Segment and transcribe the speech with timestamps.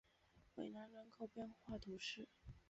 [0.55, 2.27] 韦南人口变化图示